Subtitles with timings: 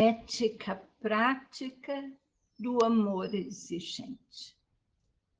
[0.00, 2.10] ética prática
[2.58, 4.56] do amor exigente.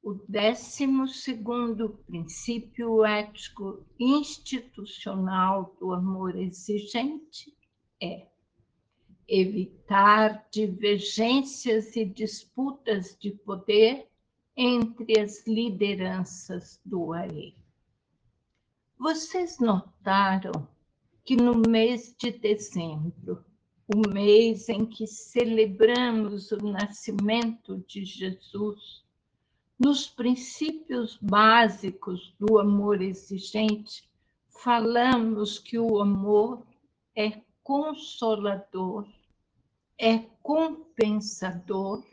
[0.03, 7.57] O décimo segundo princípio ético institucional do amor exigente
[8.03, 8.27] é
[9.27, 14.11] evitar divergências e disputas de poder
[14.55, 17.57] entre as lideranças do AE.
[18.99, 20.69] Vocês notaram
[21.25, 23.43] que no mês de dezembro,
[23.93, 29.05] o mês em que celebramos o nascimento de Jesus,
[29.79, 34.09] nos princípios básicos do amor exigente,
[34.49, 36.65] falamos que o amor
[37.17, 39.09] é consolador,
[39.99, 42.05] é compensador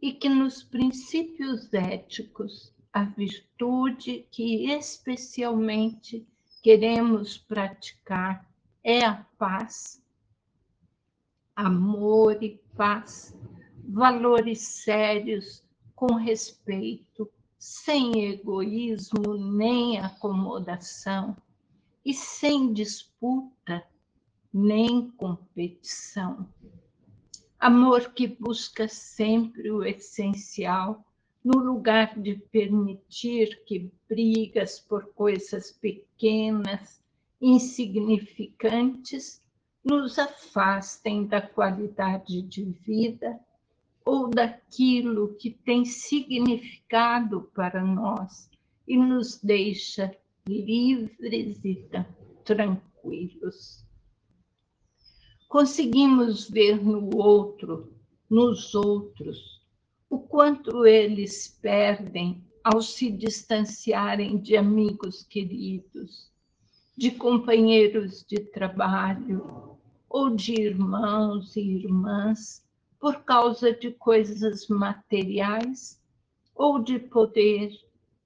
[0.00, 6.26] e que nos princípios éticos a virtude que especialmente
[6.62, 8.50] queremos praticar
[8.84, 10.01] é a paz,
[11.62, 13.38] amor e paz,
[13.84, 15.62] valores sérios
[15.94, 21.36] com respeito, sem egoísmo nem acomodação
[22.04, 23.86] e sem disputa
[24.52, 26.48] nem competição.
[27.60, 31.04] Amor que busca sempre o essencial,
[31.44, 37.00] no lugar de permitir que brigas por coisas pequenas,
[37.40, 39.40] insignificantes,
[39.84, 43.38] nos afastem da qualidade de vida
[44.04, 48.48] ou daquilo que tem significado para nós
[48.86, 50.14] e nos deixa
[50.46, 51.88] livres e
[52.44, 53.84] tranquilos.
[55.48, 57.92] Conseguimos ver no outro,
[58.28, 59.60] nos outros,
[60.08, 66.30] o quanto eles perdem ao se distanciarem de amigos queridos,
[66.96, 69.71] de companheiros de trabalho
[70.12, 72.62] ou de irmãos e irmãs
[73.00, 75.98] por causa de coisas materiais
[76.54, 77.72] ou de poder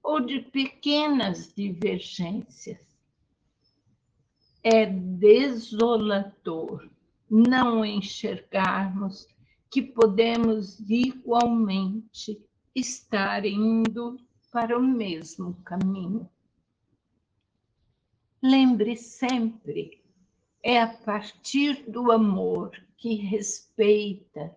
[0.03, 2.77] ou de pequenas divergências.
[4.61, 5.69] É desolador
[7.29, 9.25] não enxergarmos
[9.71, 12.37] que podemos igualmente
[12.75, 14.19] estar indo
[14.51, 16.29] para o mesmo caminho.
[18.43, 20.03] Lembre sempre,
[20.63, 24.55] é a partir do amor que respeita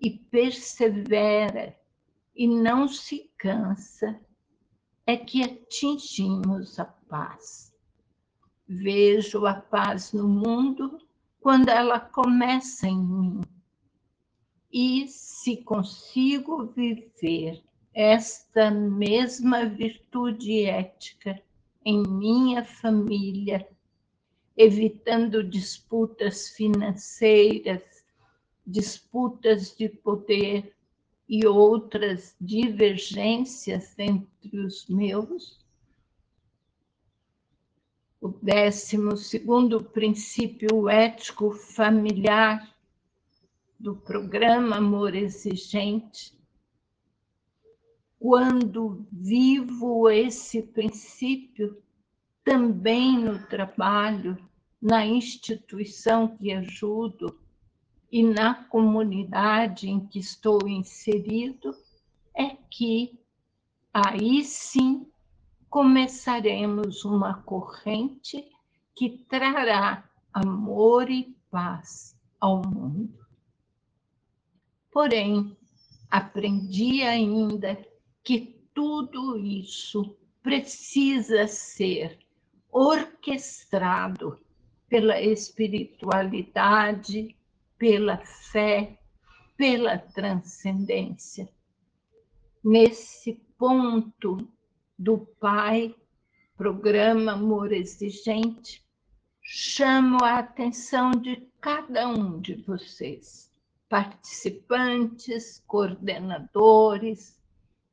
[0.00, 1.76] e persevera
[2.34, 4.20] e não se cansa,
[5.06, 7.72] é que atingimos a paz.
[8.66, 10.98] Vejo a paz no mundo
[11.40, 13.40] quando ela começa em mim.
[14.72, 17.62] E se consigo viver
[17.94, 21.40] esta mesma virtude ética
[21.84, 23.68] em minha família,
[24.56, 27.82] evitando disputas financeiras,
[28.66, 30.74] disputas de poder
[31.28, 35.58] e outras divergências entre os meus.
[38.20, 42.74] O décimo segundo princípio ético familiar
[43.78, 46.32] do programa Amor Exigente.
[48.18, 51.82] Quando vivo esse princípio,
[52.44, 54.36] também no trabalho,
[54.80, 57.40] na instituição que ajudo,
[58.12, 61.74] e na comunidade em que estou inserido,
[62.36, 63.18] é que
[63.92, 65.10] aí sim
[65.68, 68.48] começaremos uma corrente
[68.94, 73.26] que trará amor e paz ao mundo.
[74.92, 75.56] Porém,
[76.08, 77.76] aprendi ainda
[78.22, 82.23] que tudo isso precisa ser
[82.74, 84.38] orquestrado
[84.88, 87.36] pela espiritualidade
[87.78, 88.98] pela fé,
[89.56, 91.48] pela transcendência.
[92.64, 94.48] Nesse ponto
[94.98, 95.94] do Pai,
[96.56, 98.84] programa Amor Exigente,
[99.40, 103.50] chamo a atenção de cada um de vocês,
[103.88, 107.38] participantes, coordenadores,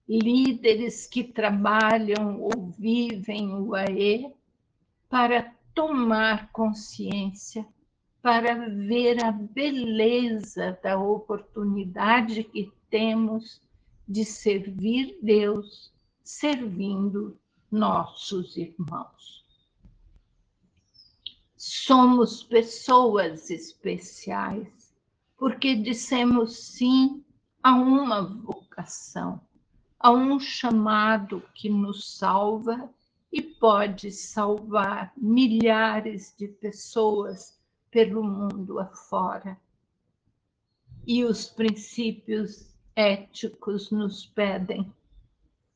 [0.08, 4.34] líderes que trabalham ou vivem o AE,
[5.12, 7.68] para tomar consciência
[8.22, 13.62] para ver a beleza da oportunidade que temos
[14.08, 15.92] de servir Deus
[16.24, 17.38] servindo
[17.70, 19.46] nossos irmãos.
[21.58, 24.96] Somos pessoas especiais
[25.38, 27.22] porque dissemos sim
[27.62, 29.42] a uma vocação,
[30.00, 32.90] a um chamado que nos salva
[33.32, 39.58] e pode salvar milhares de pessoas pelo mundo afora,
[41.06, 44.92] e os princípios éticos nos pedem.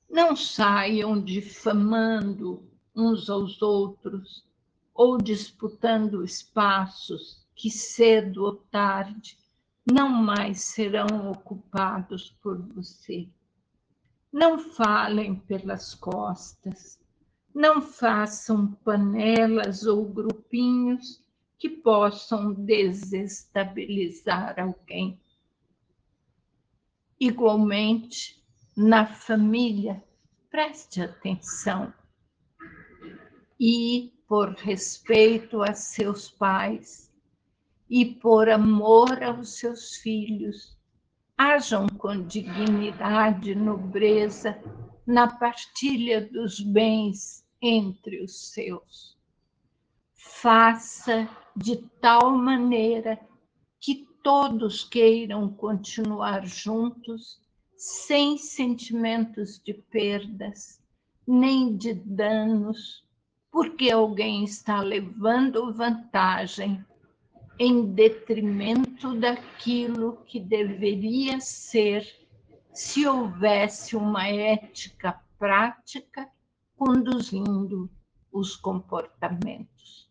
[0.09, 2.63] Não saiam difamando
[2.95, 4.45] uns aos outros
[4.93, 9.37] ou disputando espaços que cedo ou tarde
[9.91, 13.27] não mais serão ocupados por você.
[14.31, 16.99] Não falem pelas costas,
[17.55, 21.23] não façam panelas ou grupinhos
[21.57, 25.17] que possam desestabilizar alguém.
[27.17, 28.43] Igualmente,
[28.75, 30.03] na família,
[30.51, 31.93] preste atenção
[33.57, 37.09] e, por respeito a seus pais
[37.89, 40.77] e por amor aos seus filhos,
[41.37, 44.61] hajam com dignidade e nobreza
[45.07, 49.17] na partilha dos bens entre os seus.
[50.13, 53.19] Faça de tal maneira
[53.79, 57.41] que todos queiram continuar juntos,
[57.75, 60.79] sem sentimentos de perdas,
[61.27, 63.03] nem de danos,
[63.51, 66.85] porque alguém está levando vantagem
[67.57, 72.05] em detrimento daquilo que deveria ser
[72.73, 76.29] se houvesse uma ética prática
[76.75, 77.89] conduzindo
[78.31, 80.09] os comportamentos.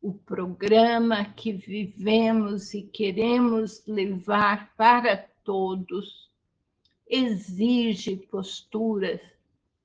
[0.00, 6.30] O programa que vivemos e queremos levar para todos
[7.06, 9.20] exige posturas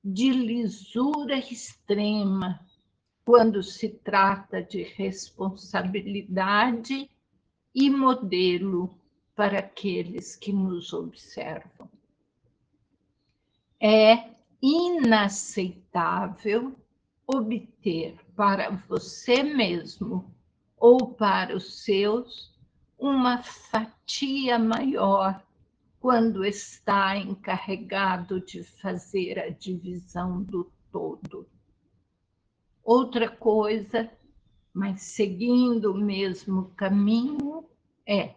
[0.02, 2.64] de lisura extrema
[3.24, 7.10] quando se trata de responsabilidade
[7.74, 8.94] e modelo
[9.34, 11.88] para aqueles que nos observam.
[13.80, 14.34] É
[14.66, 16.74] inaceitável
[17.26, 20.34] obter para você mesmo
[20.78, 22.58] ou para os seus
[22.98, 25.44] uma fatia maior
[26.00, 31.46] quando está encarregado de fazer a divisão do todo.
[32.82, 34.10] Outra coisa,
[34.72, 37.68] mas seguindo o mesmo caminho,
[38.06, 38.34] é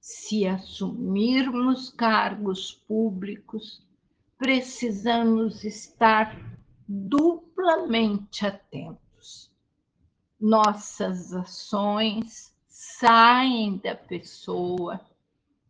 [0.00, 3.88] se assumirmos cargos públicos,
[4.40, 6.36] precisamos estar
[6.88, 9.52] duplamente atentos.
[10.40, 15.00] Nossas ações saem da pessoa,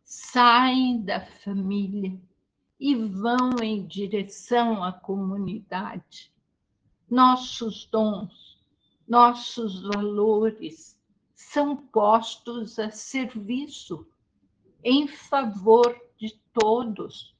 [0.03, 2.19] saem da família
[2.79, 6.33] e vão em direção à comunidade
[7.11, 8.57] nossos dons,
[9.07, 10.97] nossos valores
[11.35, 14.07] são postos a serviço
[14.85, 17.35] em favor de todos,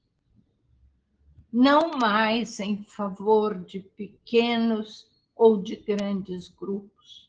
[1.53, 7.29] não mais em favor de pequenos ou de grandes grupos,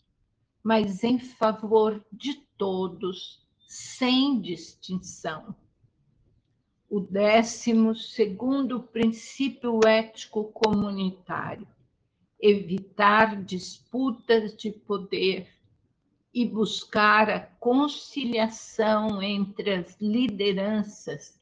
[0.64, 5.56] mas em favor de todos, sem distinção.
[6.90, 11.68] O décimo segundo princípio ético comunitário
[12.40, 15.48] evitar disputas de poder
[16.34, 21.41] e buscar a conciliação entre as lideranças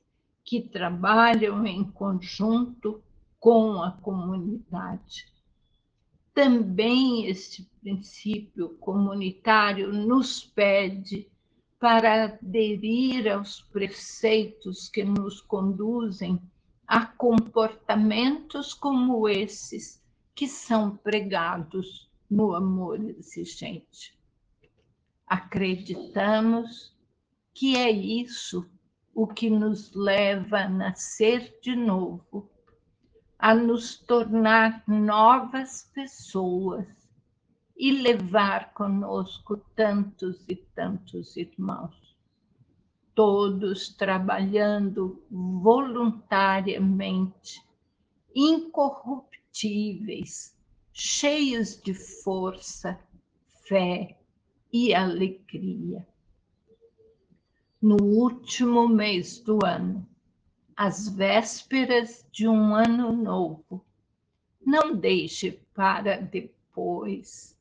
[0.50, 3.04] que trabalham em conjunto
[3.40, 5.28] com a comunidade.
[6.34, 11.30] Também este princípio comunitário nos pede
[11.80, 16.42] para aderir aos preceitos que nos conduzem
[16.88, 20.02] a comportamentos como esses
[20.34, 24.18] que são pregados no amor exigente.
[25.28, 26.92] Acreditamos
[27.54, 28.68] que é isso
[29.22, 32.50] o que nos leva a nascer de novo,
[33.38, 36.88] a nos tornar novas pessoas
[37.76, 42.16] e levar conosco tantos e tantos irmãos,
[43.14, 47.62] todos trabalhando voluntariamente,
[48.34, 50.58] incorruptíveis
[50.94, 52.98] cheios de força,
[53.68, 54.18] fé
[54.72, 56.08] e alegria.
[57.82, 60.08] No último mês do ano,
[60.76, 63.86] às vésperas de um ano novo,
[64.66, 67.58] não deixe para depois.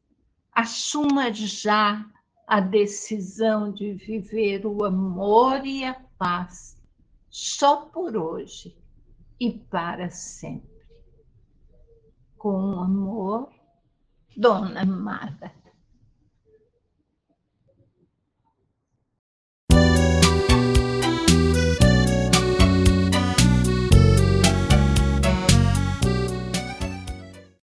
[0.52, 2.04] Assuma já
[2.46, 6.76] a decisão de viver o amor e a paz
[7.30, 8.76] só por hoje
[9.38, 10.78] e para sempre
[12.38, 13.50] com amor,
[14.36, 15.52] Dona Amada.